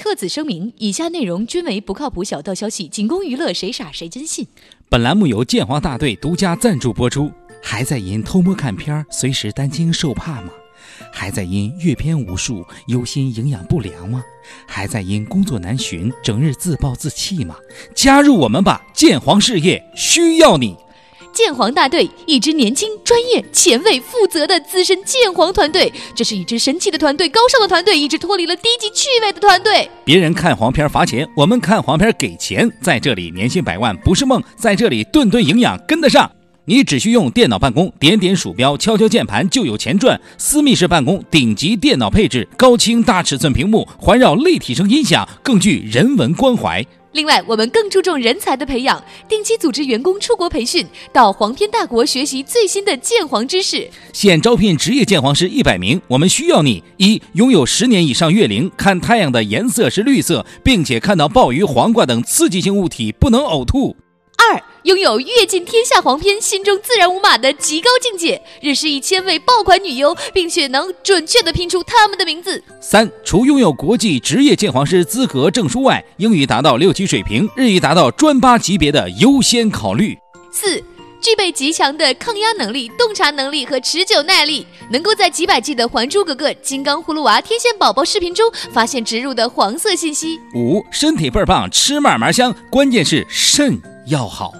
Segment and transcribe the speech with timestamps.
[0.00, 4.46] 特此声明，以下内容均为不靠谱小道消息，仅供娱乐，谁傻谁真信。
[4.88, 7.30] 本栏目由剑皇大队独家赞助播出。
[7.62, 10.50] 还在因偷摸看片儿，随时担惊受怕吗？
[11.12, 14.24] 还在因阅片无数，忧心营养不良吗？
[14.66, 17.54] 还在因工作难寻，整日自暴自弃吗？
[17.94, 20.74] 加入我们吧，剑皇事业需要你。
[21.42, 25.90] 剑皇大队，一支年轻、专业、前卫、负责的资深剑皇团队。
[26.14, 29.90] 这是一支神奇的团队，高尚的团队，一支脱离了低级趣味的团队。
[30.04, 32.70] 别人看黄片罚钱，我们看黄片给钱。
[32.82, 36.30] 在这里，年薪百万不是梦；在这里，顿顿营养跟得上。
[36.66, 40.20] 你只需用电脑办公，点点鼠标，敲敲键盘，就有钱赚。
[40.36, 46.84] 私密式办公，顶级电脑配置，高清大尺寸屏幕，环绕立体声音响，更具人文关怀。
[47.12, 53.88] 另外，我们更注重人才的培养，定期组织员工出国培训，到黄片大国学习最新的鉴黄知识。
[54.12, 63.96] 现招聘职业鉴黄师一百名，我们需要你：一、拥有十年以上月龄，看太阳的颜色是绿色，并且看到鲍鱼、黄瓜等刺激性物体不能呕吐。
[64.36, 72.62] 二、拥有阅尽天下黄片，心中自然无码的极高境界，认识一千位爆款女优，并且能准确的拼出她们的名字。
[72.80, 80.16] 三、除拥有国际职业鉴黄师资格证书外，英语达到六级水平，日语达到专八级别的优先考虑。
[80.50, 80.82] 四、
[81.20, 90.40] 具备极强的抗压能力、洞察能力和持久耐力，能够在几百季的《还珠格格》《金刚葫芦娃》《天线宝宝》视频中发现植入的黄色信息。
[90.54, 94.52] 五、身体倍儿棒，吃嘛嘛香，关键是肾要好。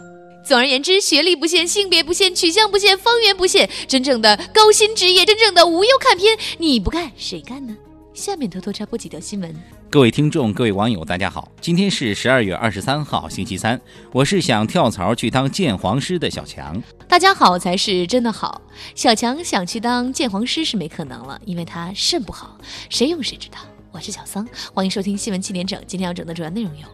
[0.44, 7.76] 总而言之，学历不限，性别不限，取向不限，方圆不限，真正的高薪职业，真正的无忧看片，你不干谁干呢？
[8.14, 9.54] 下面偷偷插播几条新闻。
[9.88, 13.80] 各位听众，各位网友，大家好，今天是十二月二十三号，星期三，
[14.12, 16.82] 我是想跳槽去当鉴黄师的小强。
[17.06, 18.60] 大家好才是真的好。
[18.94, 22.56] 小强想去当鉴黄师是没可能了，因为他肾不好，
[22.88, 23.58] 谁用谁知道。
[23.92, 25.80] 我是小桑，欢迎收听新闻七点整。
[25.86, 26.86] 今天要整的主要内容有。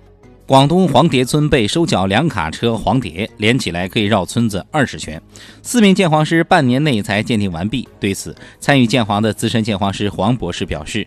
[0.46, 5.20] 广东黄蝶村被收缴两卡车黄蝶，连起来可以绕村子二十圈。
[5.60, 7.88] 四名鉴黄师半年内才鉴定完毕。
[7.98, 11.04] 对此，参与鉴黄的资深鉴黄师黄博士表示：“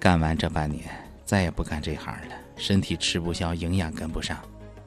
[0.00, 0.82] 干完这半年，
[1.24, 4.36] 再也不干这行了，身体吃不消，营养跟不上。”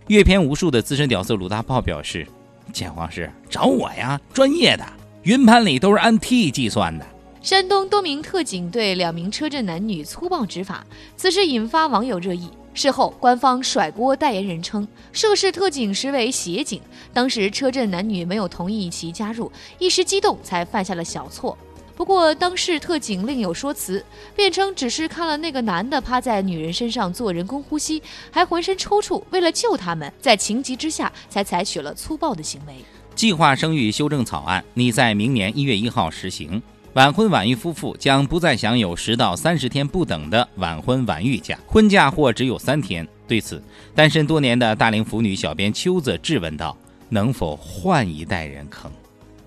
[0.08, 2.28] 阅片无数的资深屌丝鲁大炮表示
[2.74, 4.84] ：“鉴黄师找我呀，专业的，
[5.22, 7.06] 云盘里都是按 T 计算的。”
[7.42, 10.86] 山东多名特警对两名车震男女粗暴执法，
[11.16, 12.50] 此事引发网友热议。
[12.74, 16.82] 事后，官方甩锅代言人称，涉事特警实为协警，
[17.14, 21.58] 当时车震男女没有同意其加入，一时激动才犯下了小错。
[21.96, 24.04] 不过，当事特警另有说辞，
[24.36, 28.02] 辩称只是看了那个男的趴在女人身上做人工呼吸，
[28.32, 32.74] 还浑身抽搐，为了救他们，在情急之下才采取了粗暴的行为。
[33.14, 36.60] 计划生育修正草案拟在明年一月一号实行。
[36.94, 43.08] 晚婚晚育夫妇将不再享有十到三十天不等的晚婚晚育假，婚假或只有三天。
[43.28, 43.60] 对此，
[43.96, 46.78] 单身多年的大龄腐女小编秋子质问道
[47.10, 48.92] ：“能否换一代人坑？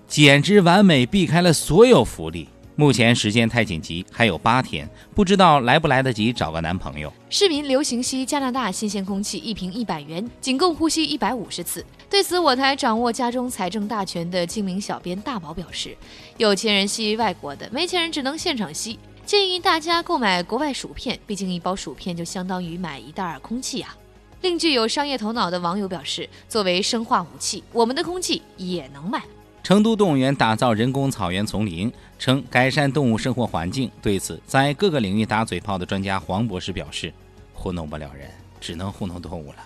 [0.09, 2.49] 简直完美避开了所有福利。”
[2.79, 7.11] 目前时间太紧急，还有八天，不知道来不来得及找个男朋友。
[7.27, 11.83] 市民流行吸加拿大新鲜空气，一瓶一百元，仅供呼吸一百五十次。
[12.07, 15.97] 对此，我台掌握家中财政大权的精明小编大宝表示
[16.37, 18.99] ：“有钱人吸外国的，没钱人只能现场吸。
[19.25, 23.97] 建议大家购买国外薯片，毕竟一包薯片就相当于买一袋空气啊。”
[24.41, 29.23] 另具有商业头脑的网友表示：“作为生化武器，我们的空气也能卖。”
[29.63, 33.91] 成都动物园打造人工草原丛林，称改善动物生活环境。
[34.01, 37.13] 对此，在各个领域打嘴炮的专家黄博士表示
[37.53, 38.29] ：“糊弄不了人，
[38.61, 39.57] 只能糊弄动物了。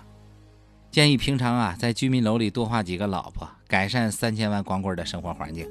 [0.89, 5.67] 建议平常啊，在居民楼里多画几个老婆，改善三千万光棍的生活环境。”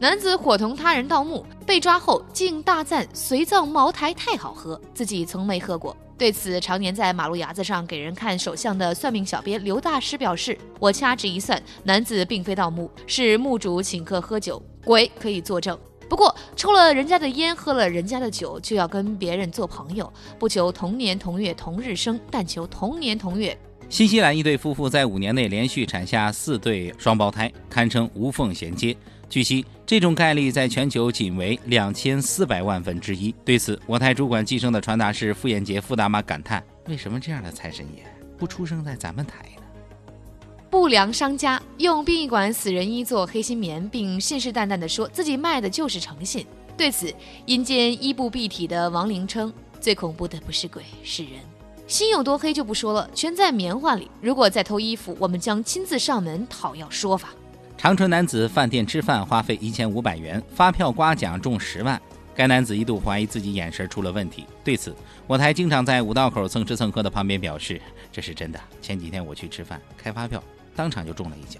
[0.00, 5.94] 男子伙同他人盗墓，被抓后竟大赞随葬茅台太好喝，自己从没喝过。
[6.16, 15.78] 对此，常年在马路牙子上给人看手相的算命小编刘大师表示：“我掐指一算，男子并非盗墓，是墓主请客喝酒，鬼可以作证。
[16.08, 23.54] 不过，抽了人家的烟，喝了人家的酒，就要跟别人做朋友，不求同年同月同日生，但求同年同月。”
[23.90, 28.96] 新西兰一对夫妇在五年内连续产下四对双胞胎，堪称无缝衔接。
[29.30, 33.32] 据悉，这种概率在全球仅为两千四百万分之一。
[33.44, 38.04] 对此，我台主管计生的传达室傅艳杰傅大妈感叹：“为什么这样的财神爷
[38.36, 39.62] 不出生在咱们台呢？”
[40.68, 46.44] 不良商家用殡仪馆死人衣做黑心棉，并信誓旦旦地说自己卖的就是诚信。
[46.76, 47.14] 对此，
[47.46, 51.34] 阴间衣不蔽体的亡灵称：“最恐怖的不是鬼，是人。
[51.86, 54.10] 心有多黑就不说了，全在棉花里。
[54.20, 57.28] 如果再偷衣服，我们将亲自上门讨要说法。”
[57.80, 61.98] 长春男子饭店吃饭花费一千五百元，发票刮奖中十万。
[62.34, 64.44] 该男子一度怀疑自己眼神出了问题。
[64.62, 64.94] 对此，
[65.26, 67.80] 我台经常在五道口蹭吃蹭喝的旁边表示
[68.12, 68.60] ：“这是真的。
[68.82, 70.44] 前几天我去吃饭，开发票，
[70.76, 71.58] 当场就中了一脚。”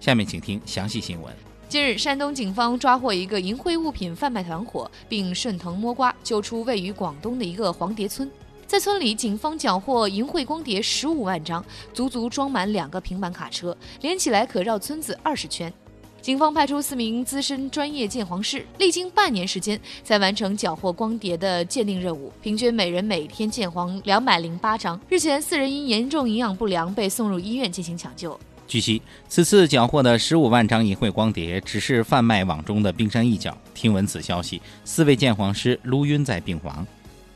[0.00, 1.32] 下面请听详细新闻。
[1.68, 8.28] 近日，山东警方抓获一个淫秽物品贩卖团伙，并顺藤摸瓜揪出位于广东的一个黄碟村。
[8.66, 11.64] 在村里，警方缴获淫秽光碟十五万张，
[11.94, 15.72] 足足装满两个平板卡车，连起来可绕村子二十圈。
[16.20, 25.00] 警方派出四名资深专业鉴黄师，历经半年时间才完成缴获光碟的鉴定任务，平均每人每天鉴黄两百零八张。
[25.08, 28.36] 日前，四人因严重营养不良被送入医院进行抢救。
[28.66, 33.56] 据悉，此次缴获的十五万张淫秽光碟只是贩卖网中的冰山一角。
[33.72, 36.84] 听闻此消息，四位鉴黄师撸晕在病房。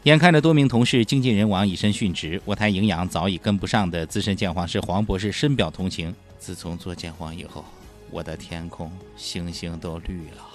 [0.04, 6.14] 眼看着多名同事精尽人亡、以身殉职，我台营养早已跟不上的资深鉴黄师黄博士深表同情。
[6.38, 7.62] 自从做鉴黄以后，
[8.10, 10.48] 我的天空星星都绿了。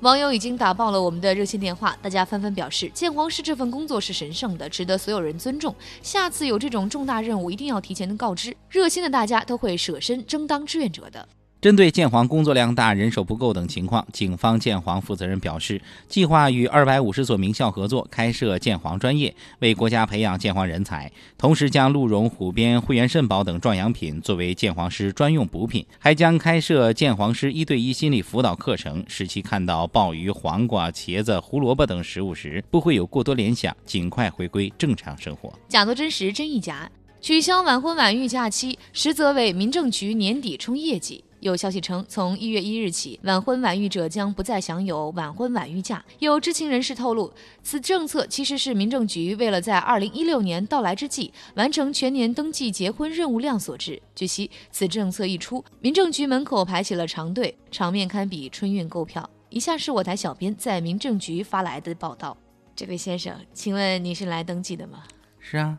[0.00, 5.74] 网友已经打爆了我们的热线电话，大家纷纷表示，鉴黄师这份工作是神圣的，值得所有人尊重。
[6.02, 11.26] 下次有这种重大任务，一定要提前告知，热心的大家都会舍身争当志愿者的。
[11.58, 21.10] 针对建黄工作量大、人手不够等情况，警方建黄负责人表示，计划与二百五十所名校合作开设建黄专业，为国家培养建黄人才。
[21.38, 35.52] 同时，将鹿茸、虎鞭、汇源肾宝等壮阳品作为建黄师专用补品，还将开设建黄师一对一心理辅导课程，使其看到鲍鱼、黄瓜、茄子、胡萝卜等食物时不会有过多联想，尽快回归正常生活。
[35.68, 36.88] 假作真实，真亦假。
[37.20, 41.24] 取消晚婚晚育假期，实则为民政局年底冲业绩。
[41.46, 46.04] 有消息称，从一月一日起，晚婚晚育者将不再享有晚婚晚育假。
[46.18, 47.32] 有知情人士透露，
[47.62, 54.02] 此政策其实是民政局为了在二零一六年到来之际完成全年登记结婚任务量所致。
[54.14, 59.28] 据悉，此政策一出，民政局门口排起了长队，场面堪比春运购票。
[59.48, 62.36] 以下是我台小编在民政局发来的报道：
[62.74, 65.04] 这位先生，请问你是来登记的吗？
[65.38, 65.78] 是啊。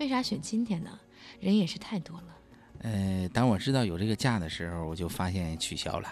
[0.00, 0.90] 为啥选今天呢？
[1.40, 2.33] 人也是太多了。
[2.84, 6.08] 呃，当我知道有这个假的时候，我就发现取消了。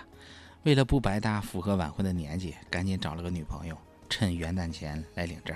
[0.62, 3.76] 为了不白搭，符合晚婚的年纪，赶紧找了个女朋友，
[4.08, 5.54] 趁元旦前来领证。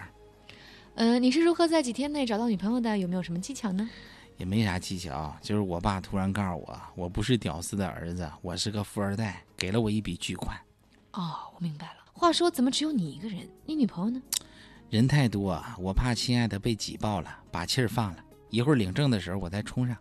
[0.95, 2.99] 呃，你是如何在几天内找到女朋友的？
[2.99, 3.89] 有没有什么技巧呢？
[4.37, 10.55] 也没啥技巧，就是我爸突然告诉我，我不是屌丝的儿子，我是个富二代，给了我一笔巨款。
[11.13, 12.05] 哦，我明白了。
[12.13, 13.49] 话说，怎么只有你一个人？
[13.65, 14.21] 你女朋友呢？
[14.91, 18.23] 人太多，我怕亲爱的被挤爆了，把气儿放了。
[18.51, 19.97] 一会儿领证的时候，我再冲上。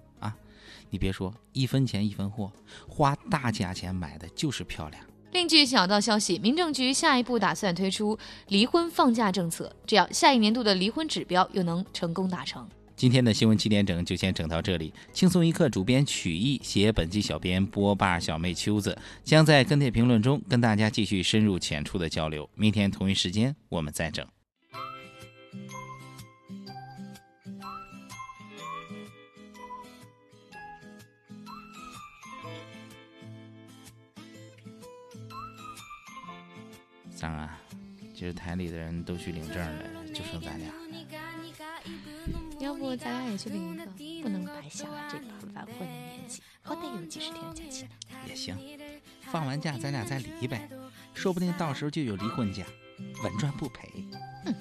[0.90, 2.52] 你别说，一分钱一分货，
[2.88, 5.04] 花大价钱买的就是漂亮。
[5.32, 8.18] 另据小道消息，民政局下一步打算推出
[8.48, 12.66] 离婚放假政策，这样下一年度的离婚指标又能成功达成。
[12.96, 22.50] 今天的新闻七点整就先整到这里，轻松一刻主编曲艺写本期小编波霸小妹秋子将在跟帖评论中跟大家继续深入浅出的交流。
[22.56, 24.26] 明天同一时间我们再整。
[37.26, 37.58] 三啊，
[38.14, 39.84] 就是台里的人都去领证了，
[40.14, 40.72] 就剩咱俩。
[42.60, 43.84] 要不咱俩也去领一个，
[44.22, 45.18] 不能白瞎了这
[45.52, 47.90] 把晚婚的年纪，好歹有几十天的假期呢。
[48.28, 48.56] 也行，
[49.22, 50.70] 放完假咱俩再离呗，
[51.16, 52.64] 说不定到时候就有离婚假，
[53.24, 53.90] 稳赚不赔。
[54.44, 54.54] 哼。